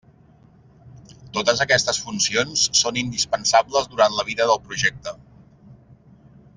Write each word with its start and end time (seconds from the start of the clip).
Totes 1.37 1.61
aquestes 1.65 1.99
funcions 2.07 2.63
són 2.81 2.97
indispensables 3.03 3.93
durant 3.95 4.19
la 4.21 4.27
vida 4.33 4.49
del 4.53 4.63
projecte. 4.71 5.15